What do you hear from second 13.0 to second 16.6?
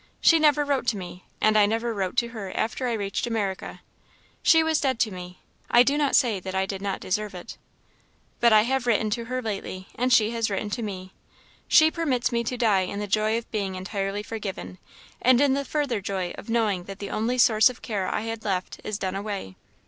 joy of being entirely forgiven, and in the further joy of